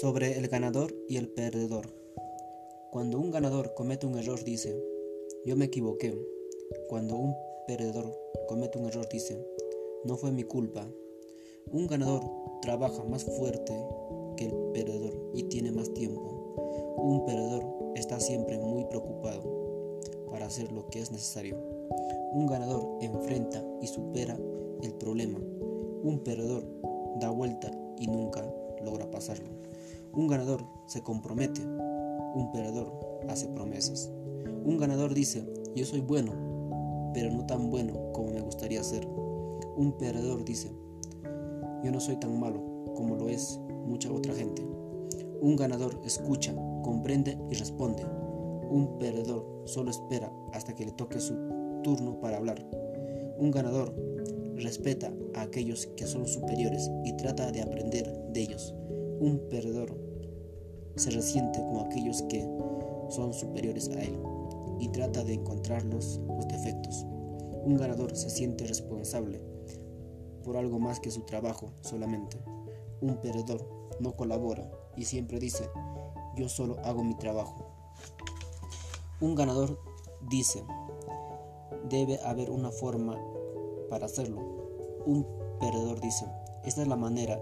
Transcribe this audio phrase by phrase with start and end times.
[0.00, 1.86] Sobre el ganador y el perdedor.
[2.90, 4.82] Cuando un ganador comete un error dice,
[5.44, 6.18] yo me equivoqué.
[6.88, 7.34] Cuando un
[7.66, 8.10] perdedor
[8.48, 9.46] comete un error dice,
[10.04, 10.88] no fue mi culpa.
[11.70, 12.22] Un ganador
[12.62, 13.74] trabaja más fuerte
[14.38, 16.54] que el perdedor y tiene más tiempo.
[16.96, 21.58] Un perdedor está siempre muy preocupado para hacer lo que es necesario.
[22.32, 24.38] Un ganador enfrenta y supera
[24.82, 25.40] el problema.
[26.02, 26.64] Un perdedor
[27.20, 28.50] da vuelta y nunca
[28.82, 29.60] logra pasarlo.
[30.12, 32.92] Un ganador se compromete, un perdedor
[33.28, 34.10] hace promesas.
[34.64, 35.44] Un ganador dice,
[35.76, 36.32] yo soy bueno,
[37.14, 39.06] pero no tan bueno como me gustaría ser.
[39.76, 40.72] Un perdedor dice,
[41.84, 42.60] yo no soy tan malo
[42.94, 44.66] como lo es mucha otra gente.
[45.40, 48.04] Un ganador escucha, comprende y responde.
[48.68, 51.34] Un perdedor solo espera hasta que le toque su
[51.82, 52.66] turno para hablar.
[53.38, 53.94] Un ganador
[54.56, 58.74] respeta a aquellos que son superiores y trata de aprender de ellos.
[59.20, 59.94] Un perdedor
[60.96, 62.40] se resiente con aquellos que
[63.10, 64.18] son superiores a él
[64.78, 67.04] y trata de encontrarlos los defectos.
[67.66, 69.42] Un ganador se siente responsable
[70.42, 72.42] por algo más que su trabajo solamente.
[73.02, 73.68] Un perdedor
[74.00, 75.68] no colabora y siempre dice,
[76.34, 77.66] yo solo hago mi trabajo.
[79.20, 79.78] Un ganador
[80.30, 80.64] dice,
[81.90, 83.22] debe haber una forma
[83.90, 84.40] para hacerlo.
[85.04, 85.26] Un
[85.60, 86.24] perdedor dice,
[86.64, 87.38] esta es la manera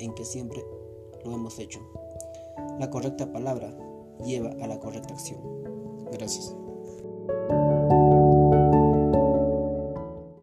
[0.00, 0.64] en que siempre
[1.24, 1.80] lo hemos hecho.
[2.78, 3.72] La correcta palabra
[4.24, 5.40] lleva a la correcta acción.
[6.10, 6.54] Gracias.